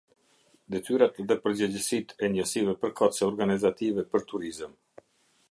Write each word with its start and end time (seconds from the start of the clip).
Detyrat 0.75 1.19
dhe 1.31 1.37
përgjegjësit 1.43 2.15
e 2.25 2.31
njësisë 2.37 2.75
përkatëse 2.87 3.27
organizative 3.29 4.09
për 4.15 4.27
turizëm. 4.33 4.75